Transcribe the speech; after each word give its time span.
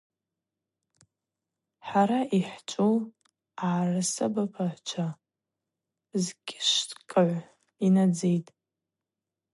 Хӏара 1.87 2.19
йхӏчӏву 2.37 2.97
агӏарысабапыгӏвчва 3.69 5.07
зкьышвкӏыгӏв 6.23 7.43
йнадзитӏ. 7.85 8.51